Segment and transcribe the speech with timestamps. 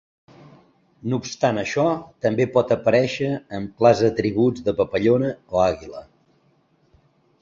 [1.11, 1.83] No obstant això,
[2.27, 6.03] també pot aparèixer amb clars atributs de papallona o àguila.